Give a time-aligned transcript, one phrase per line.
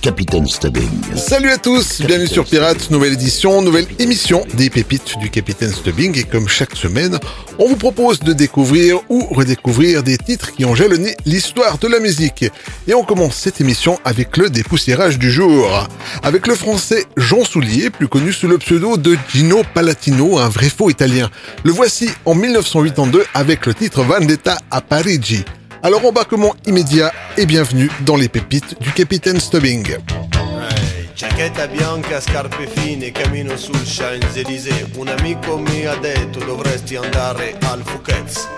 [0.00, 0.88] Capitaine Stubbing.
[1.16, 6.16] Salut à tous, bienvenue sur Pirates, nouvelle édition, nouvelle émission des pépites du Capitaine Stubbing
[6.18, 7.18] et comme chaque semaine,
[7.58, 11.98] on vous propose de découvrir ou redécouvrir des titres qui ont jalonné l'histoire de la
[12.00, 12.44] musique.
[12.86, 15.88] Et on commence cette émission avec le dépoussiérage du jour.
[16.22, 20.68] Avec le français Jean Soulier, plus connu sous le pseudo de Gino Palatino, un vrai
[20.68, 21.30] faux italien.
[21.64, 25.44] Le voici en 1982 avec le titre Vendetta a Parigi.
[25.80, 29.88] Alors embarquement immédiat et bienvenue dans les pépites du capitaine Stubbing.
[29.90, 34.86] Hey, giacchetta bianca, scarpe fine, cammino sul Champs-Élysées.
[34.96, 38.48] Un amico mi ha detto dovresti andare al Fouquet's.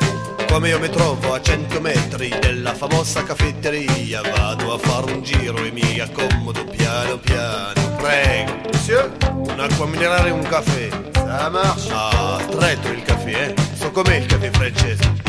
[0.51, 5.63] Come io mi trovo a 100 metri della famosa caffetteria, vado a fare un giro
[5.63, 7.97] e mi accomodo piano piano.
[7.99, 10.89] Prego, monsieur, un'acqua minerale e un caffè.
[11.13, 11.91] Ça marche?
[11.93, 13.55] Ah, stretto il caffè, eh?
[13.75, 15.29] So com'è il caffè francese.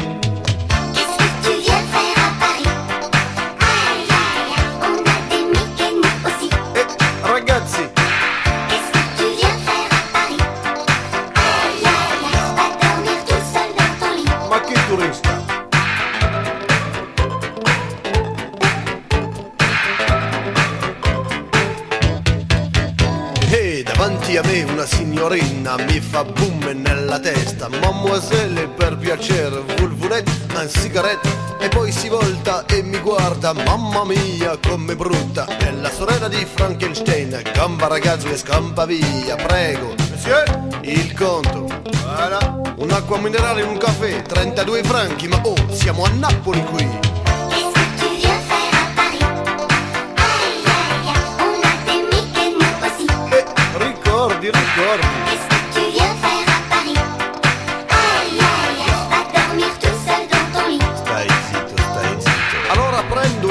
[24.32, 27.68] Davanti a me una signorina mi fa boom nella testa.
[27.68, 29.62] Mademoiselle per piacere
[29.98, 31.30] voulez un cigarette.
[31.60, 35.46] E poi si volta e mi guarda Mamma mia come brutta.
[35.46, 39.36] È la sorella di Frankenstein Gamba ragazzo e scampa via.
[39.36, 39.94] Prego.
[40.10, 40.68] Monsieur?
[40.82, 41.68] Il conto.
[42.04, 42.62] Voilà.
[42.78, 47.21] Un'acqua minerale e un caffè 32 franchi Ma oh siamo a Napoli qui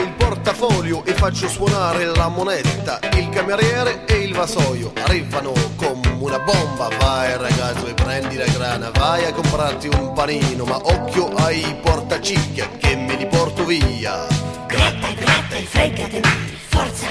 [0.01, 3.01] il portafoglio e faccio suonare la moneta.
[3.15, 6.89] Il cameriere e il vasoio arrivano come una bomba.
[6.99, 12.69] Vai ragazzo e prendi la grana, vai a comprarti un panino, ma occhio ai portacicchia
[12.79, 14.27] che me li porto via.
[14.67, 16.21] Gratta, gratta e fregate,
[16.69, 17.07] forza,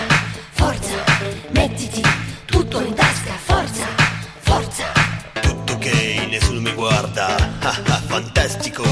[0.52, 1.04] forza,
[1.50, 2.02] mettiti
[2.46, 2.99] tutto in
[7.72, 8.84] fantastico,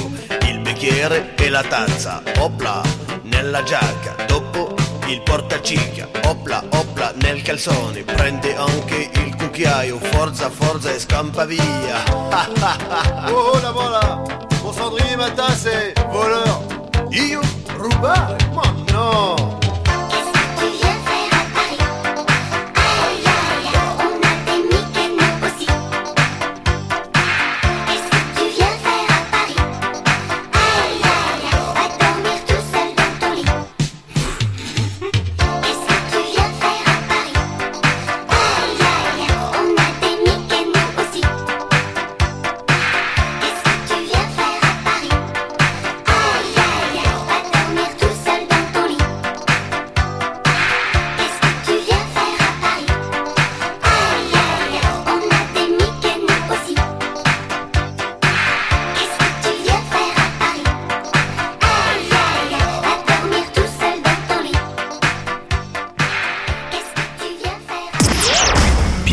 [0.48, 2.82] il bicchiere e la tazza, opla,
[3.24, 4.76] nella giacca, dopo
[5.08, 12.04] il portacicchia, opla, opla, nel calzone, prende anche il cucchiaio, forza, forza e scampa via.
[13.32, 14.22] oh la voilà,
[14.62, 17.42] mon cendrier ma tasse, voleur, io
[17.78, 19.57] rubare, ma no!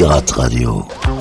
[0.04, 1.13] Pirate Radio.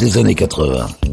[0.00, 1.09] des années 80.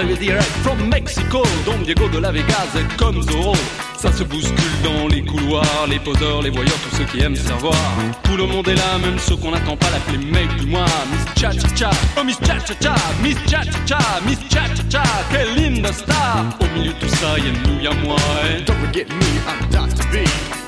[0.00, 3.54] arrivé direct from Mexico, Don Diego de la Vegas est comme Zorro.
[3.98, 7.74] Ça se bouscule dans les couloirs, les poseurs, les voyeurs, tous ceux qui aiment savoir.
[8.22, 10.86] Tout le monde est là, même ceux qu'on n'attend pas, l'appeler mec du mois.
[11.12, 14.64] Miss Cha Cha Cha, oh Miss Cha Cha Cha, Miss Cha Cha Cha, Miss Cha
[14.68, 16.46] Cha Cha, quelle linda star.
[16.60, 18.16] Au milieu de tout ça, y'a nous, y'a moi.
[18.44, 18.62] Eh.
[18.64, 20.06] Don't forget me, I'm Dr.
[20.12, 20.26] B.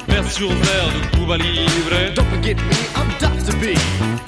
[0.09, 2.12] Vers sur verre de Cuba Libre.
[2.15, 3.57] Don't forget me, I'm Dr.
[3.57, 3.79] B.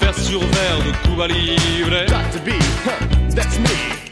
[0.01, 2.05] Vers sur verre de Cuba Libre.
[2.07, 2.41] Dr.
[2.43, 2.49] B,
[2.85, 4.04] huh, that's me.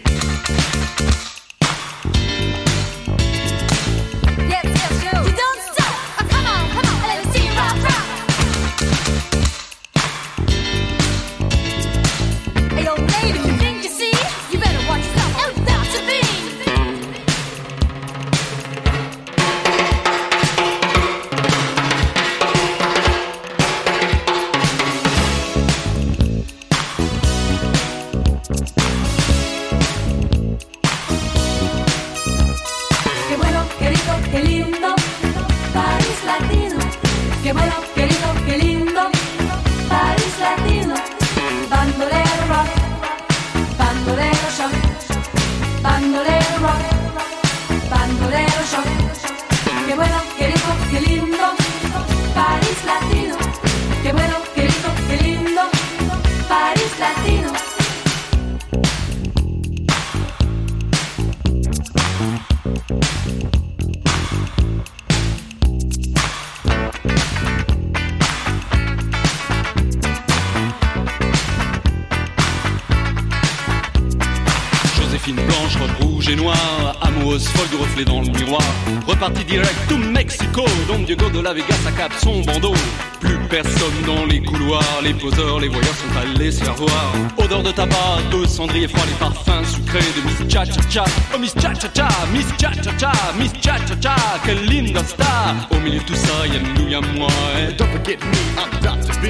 [76.36, 78.62] Noire, amoureuse folle du reflet dans le miroir.
[79.08, 82.74] Reparti direct to Mexico, Don Diego de la Vega s'accape son bandeau.
[83.20, 87.14] Plus personne dans les couloirs, les poseurs, les voyeurs sont allés se faire voir.
[87.38, 91.04] Odeur de tabac, de cendrier froid, les parfums sucrés de Miss Cha Cha Cha.
[91.34, 95.04] Oh Miss Cha Cha Cha, Miss Cha Cha Cha, Miss Cha Cha Cha, quelle linda
[95.04, 95.56] star.
[95.72, 97.30] Au milieu de tout ça, y'a nous, y'a moi.
[97.58, 97.74] eh.
[97.78, 99.20] Don't forget me, I'm Dr.
[99.22, 99.28] B.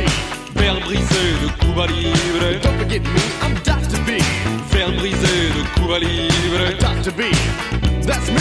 [0.55, 2.59] Verre brisé de Cuba Libre.
[2.61, 3.99] Don't forget me, I'm Dr.
[4.05, 4.21] B.
[4.83, 6.77] Verre brisé de Cuba Libre.
[6.79, 7.13] Dr.
[7.13, 7.21] B.
[8.05, 8.39] That's me.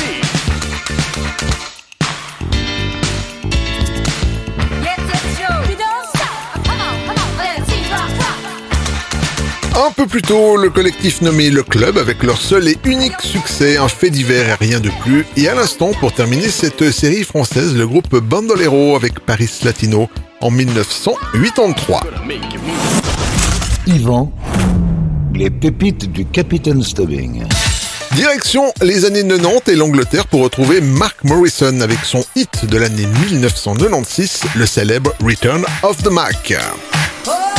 [9.75, 13.77] Un peu plus tôt, le collectif nommé Le Club avec leur seul et unique succès,
[13.77, 15.25] un fait divers et rien de plus.
[15.37, 20.09] Et à l'instant, pour terminer cette série française, le groupe Bandolero avec Paris Latino
[20.41, 22.01] en 1983.
[23.87, 24.33] Yvan,
[25.37, 27.45] les pépites du Capitaine Stubbing.
[28.15, 33.07] Direction les années 90 et l'Angleterre pour retrouver Mark Morrison avec son hit de l'année
[33.31, 36.55] 1996, le célèbre Return of the Mac.
[37.27, 37.52] Well,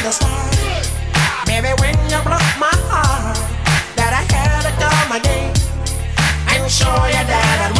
[0.00, 3.36] Baby, when you broke my heart,
[4.00, 5.52] that I had to come again
[6.48, 7.79] and show you that I'd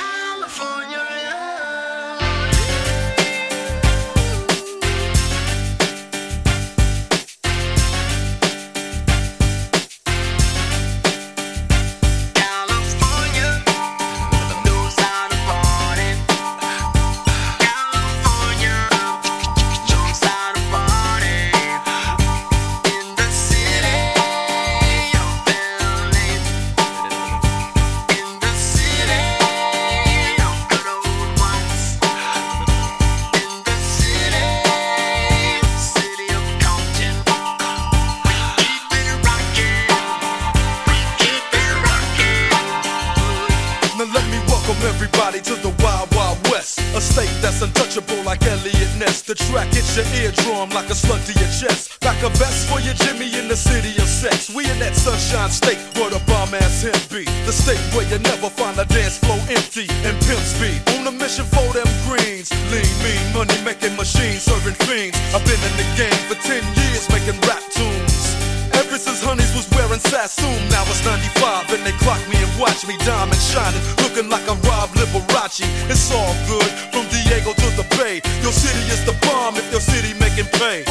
[63.41, 65.17] money making machine, serving fiends.
[65.33, 68.37] I've been in the game for 10 years making rap tunes.
[68.77, 72.85] Ever since Honeys was wearing Sassoon, now it's 95 and they clock me and watch
[72.85, 75.65] me diamond shining, looking like I Rob Liberace.
[75.89, 78.21] It's all good from Diego to the Bay.
[78.45, 80.85] Your city is the bomb if your city making pay.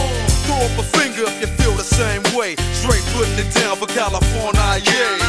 [0.51, 2.59] Throw up a finger if you feel the same way.
[2.75, 5.20] Straight putting it down for California, yeah.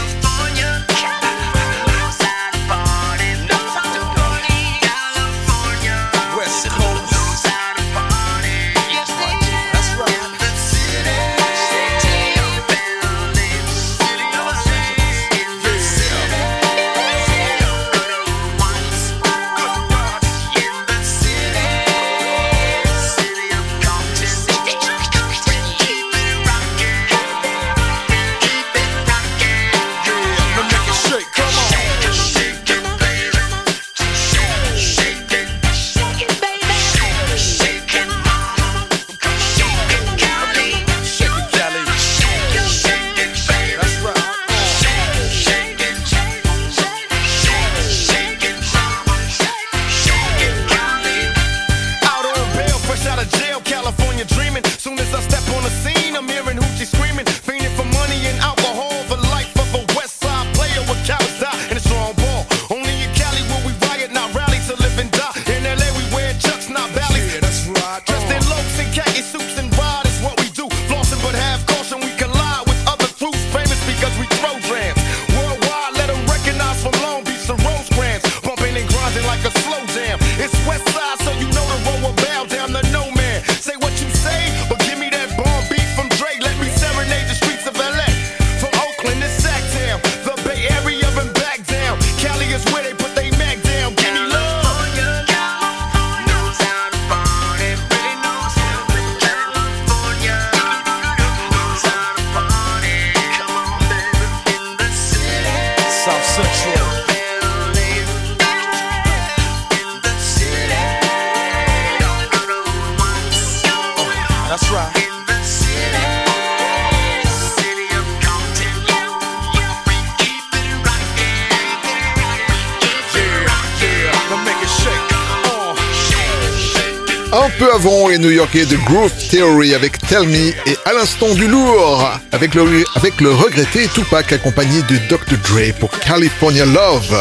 [127.74, 132.54] Avant, les New-Yorkais de Groove Theory avec Tell Me et à l'instant du lourd avec
[132.54, 135.38] le, avec le regretté Tupac accompagné de Dr.
[135.44, 137.16] Dre pour California Love.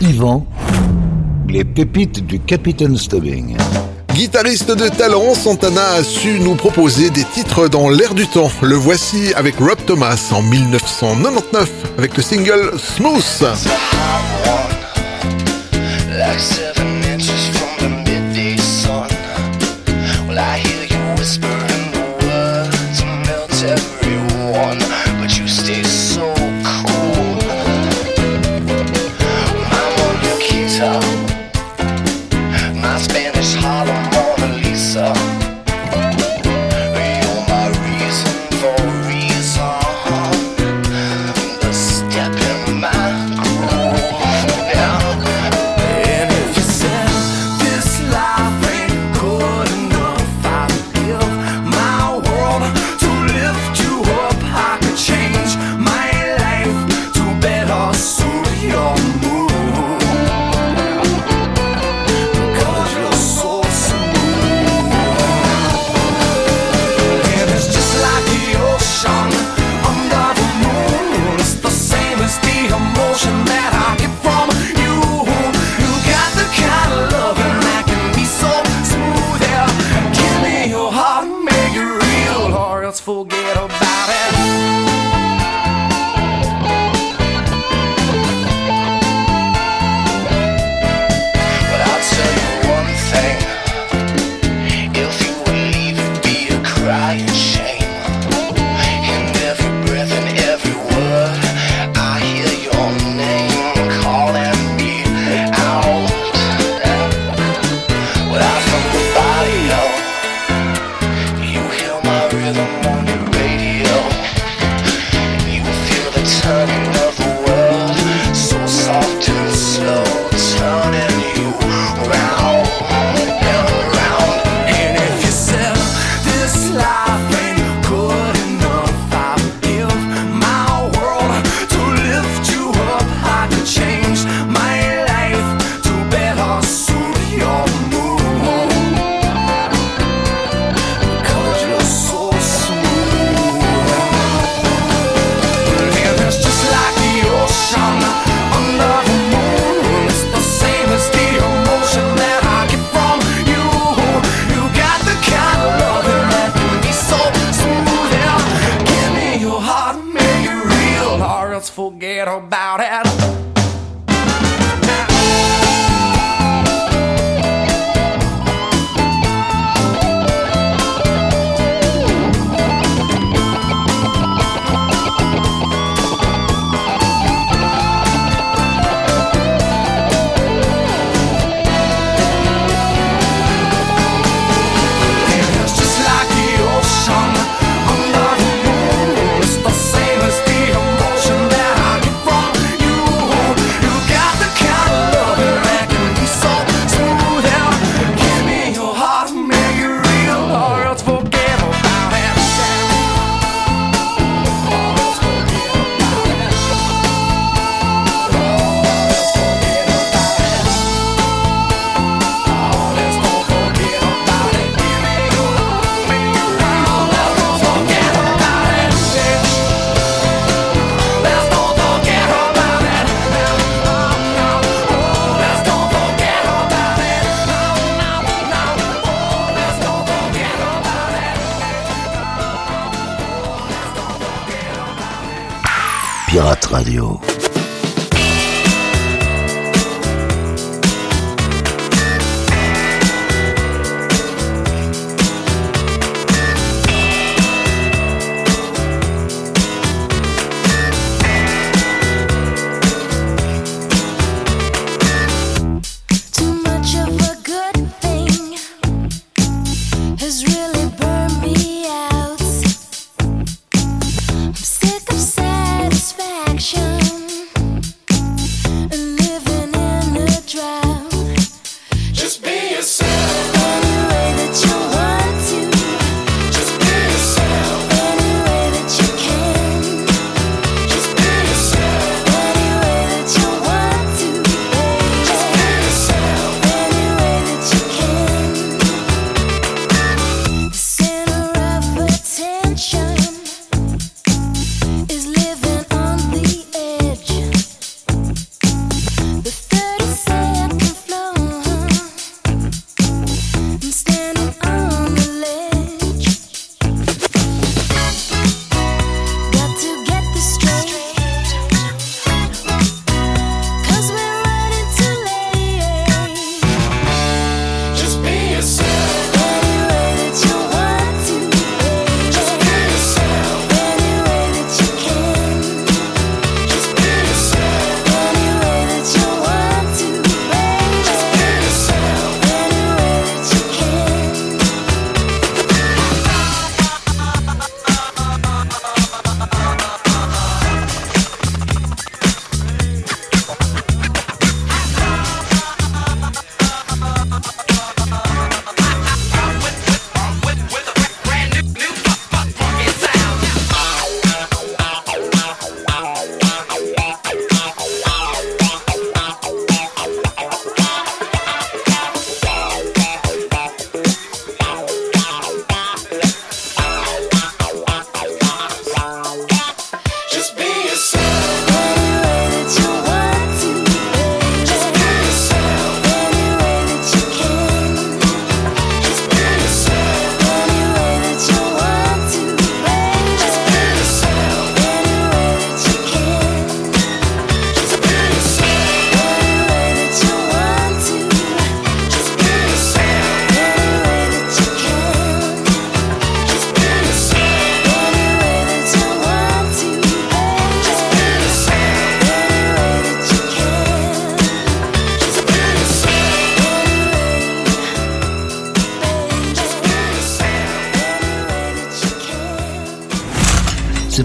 [0.00, 0.46] Yvan,
[1.48, 3.56] les pépites du Capitaine Stubbing.
[4.14, 8.50] Guitariste de talent, Santana a su nous proposer des titres dans l'air du temps.
[8.62, 13.44] Le voici avec Rob Thomas en 1999 avec le single Smooth.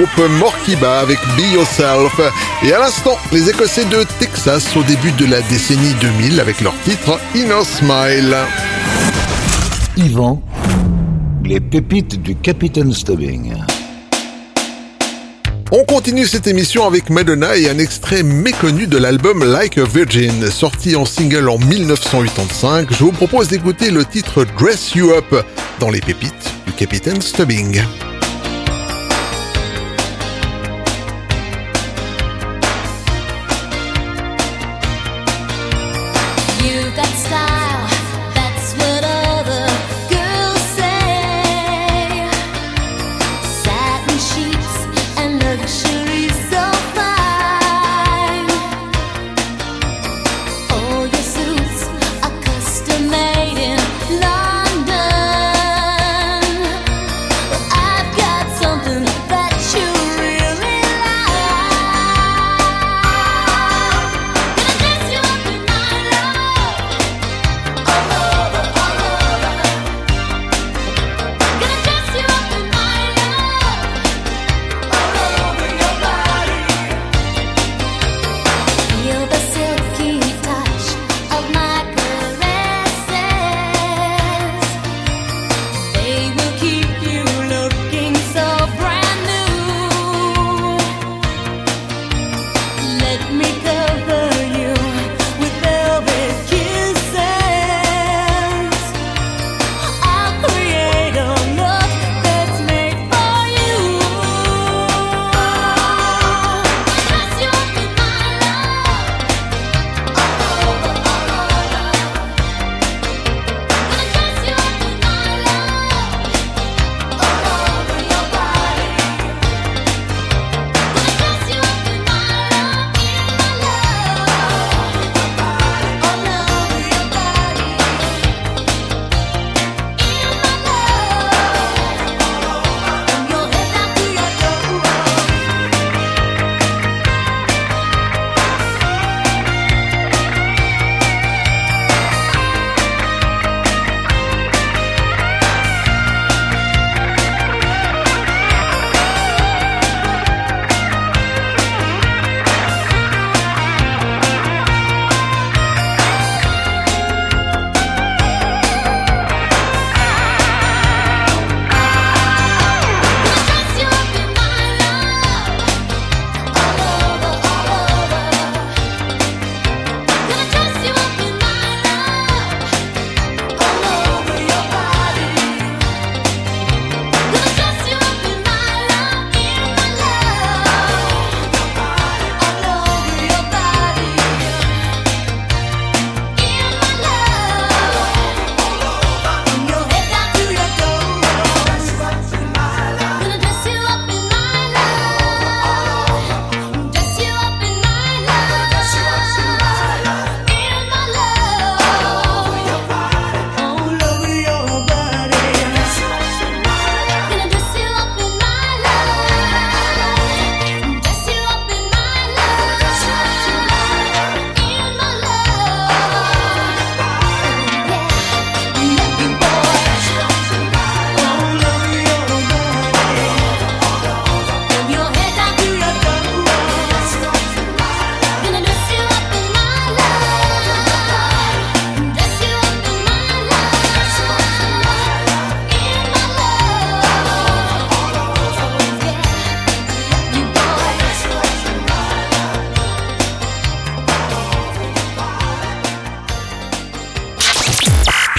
[0.00, 2.18] groupe Morkiba avec Be Yourself.
[2.64, 6.74] Et à l'instant, les Écossais de Texas au début de la décennie 2000 avec leur
[6.84, 8.34] titre Inner Smile.
[9.98, 10.42] Yvan,
[11.44, 13.52] les pépites du Capitaine Stubbing.
[15.70, 20.50] On continue cette émission avec Madonna et un extrait méconnu de l'album Like a Virgin,
[20.50, 22.88] sorti en single en 1985.
[22.90, 25.44] Je vous propose d'écouter le titre Dress You Up
[25.78, 27.82] dans les pépites du Capitaine Stubbing.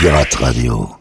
[0.02, 1.01] Pirate Radio.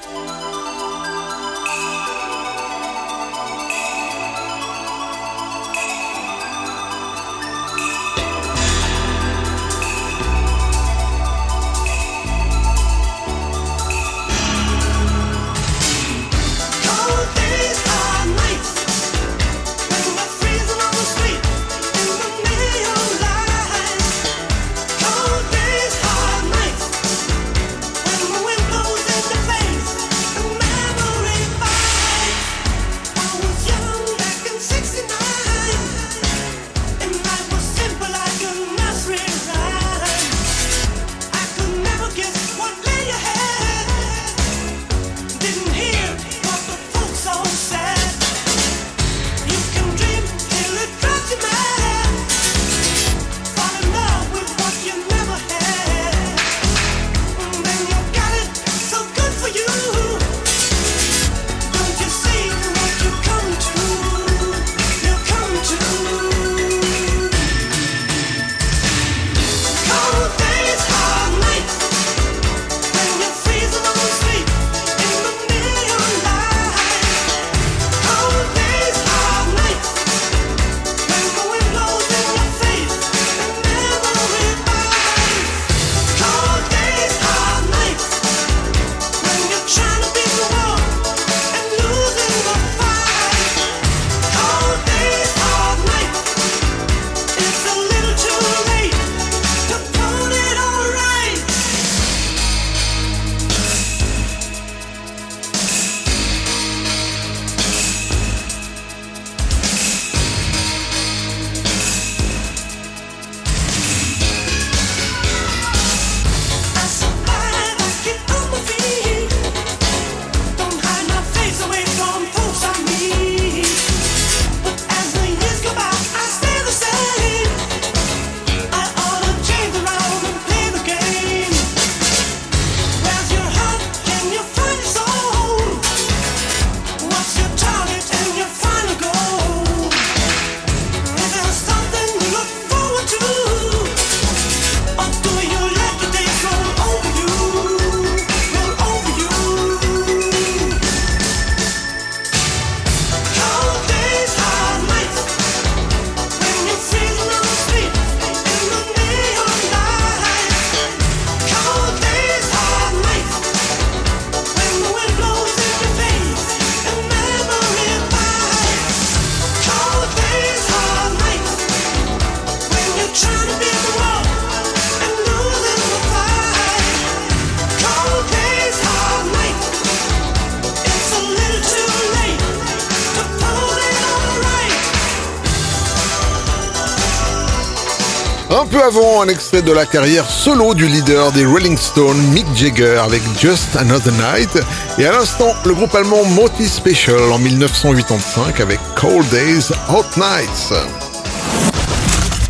[189.21, 193.75] un extrait de la carrière solo du leader des Rolling Stones, Mick Jagger, avec Just
[193.75, 194.49] Another Night,
[194.97, 200.73] et à l'instant le groupe allemand Moti Special en 1985 avec Cold Days, Hot Nights.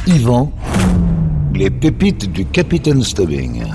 [0.07, 0.51] Yvan,
[1.53, 3.65] les pépites du Capitaine Stubbing.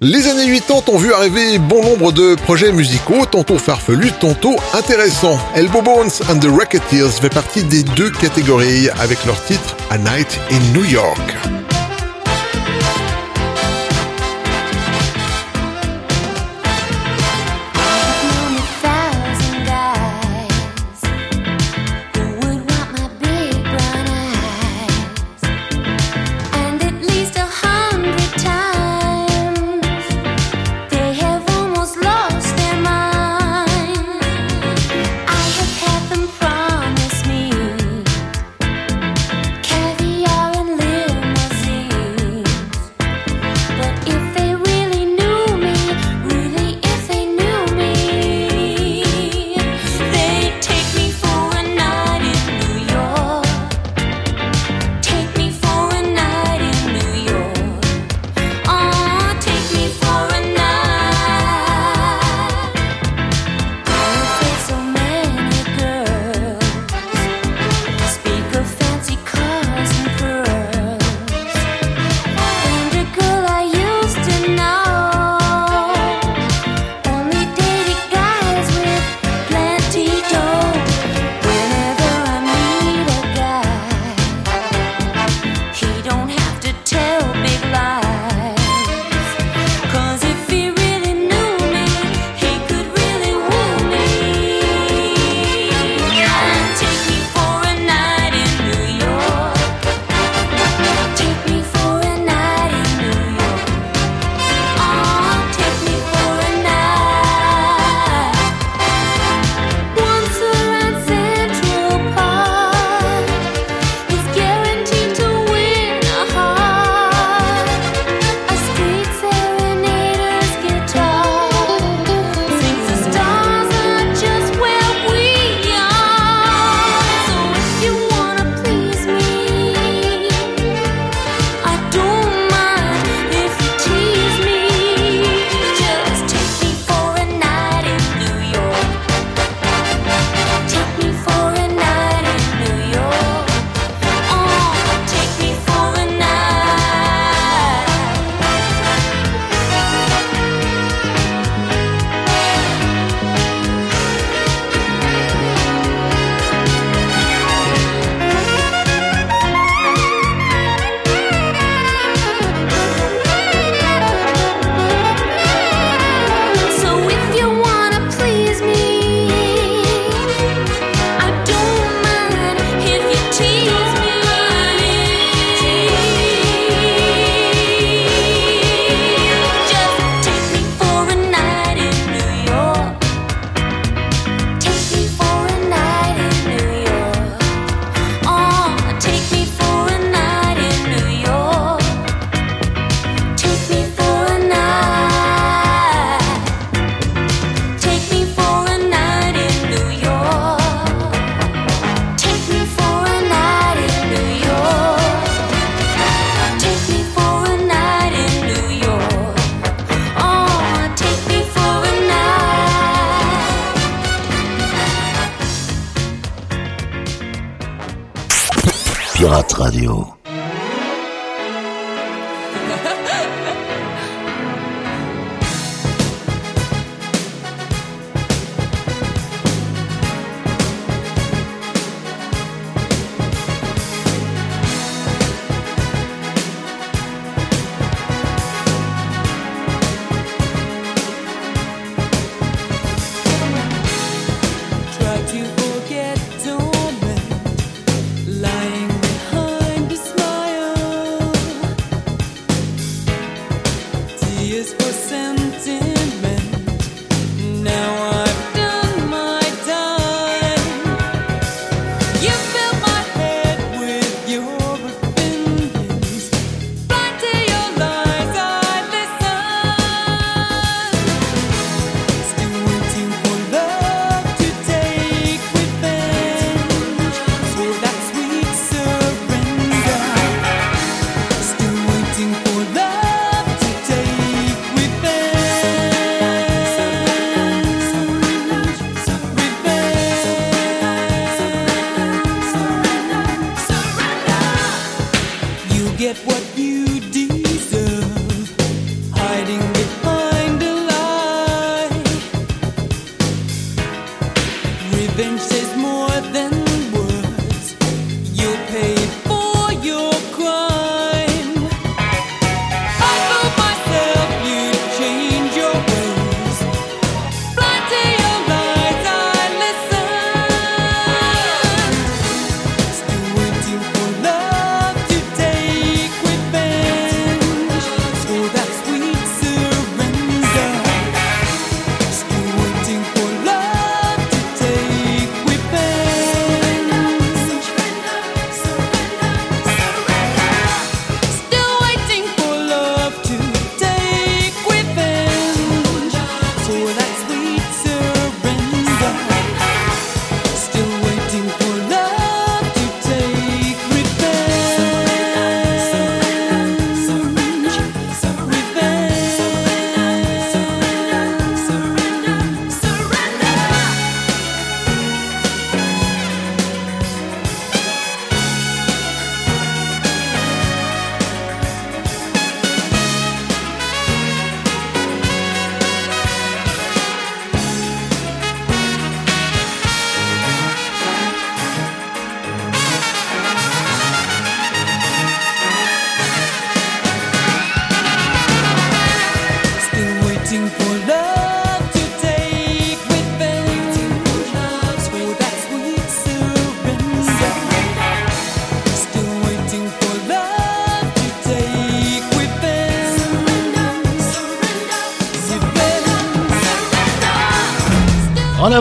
[0.00, 5.38] Les années 80 ont vu arriver bon nombre de projets musicaux, tantôt farfelus, tantôt intéressants.
[5.56, 10.38] Elbow Bones and the Racketeers fait partie des deux catégories avec leur titre A Night
[10.52, 11.65] in New York.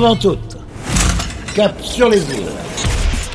[0.06, 0.38] avant
[1.56, 2.52] cap sur les îles,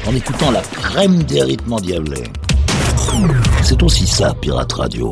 [0.07, 2.23] en écoutant la crème des rythmes endiablés.
[3.65, 5.11] C'est aussi ça, Pirate Radio.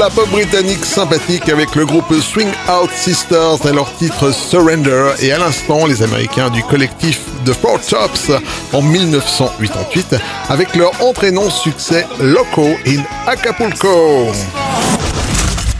[0.00, 5.30] la pop britannique sympathique avec le groupe Swing Out Sisters et leur titre Surrender et
[5.30, 8.30] à l'instant les Américains du collectif The Four Tops
[8.72, 10.16] en 1988
[10.48, 14.32] avec leur entraînant succès Loco in Acapulco.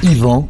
[0.03, 0.47] Yvan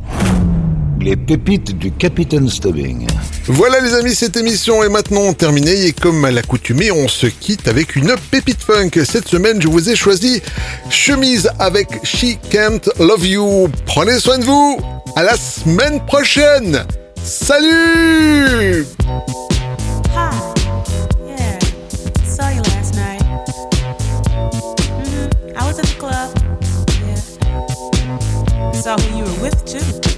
[1.01, 3.07] les pépites du Capitaine Stubbing.
[3.47, 7.69] Voilà les amis, cette émission est maintenant terminée et comme à l'accoutumée, on se quitte
[7.69, 8.91] avec une pépite funk.
[9.05, 10.43] Cette semaine, je vous ai choisi
[10.91, 13.69] Chemise avec She Can't Love You.
[13.87, 14.79] Prenez soin de vous,
[15.17, 16.85] à la semaine prochaine.
[17.23, 18.85] Salut
[29.15, 30.10] you were with.